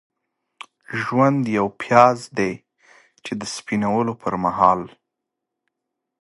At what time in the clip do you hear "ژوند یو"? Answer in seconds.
1.01-1.67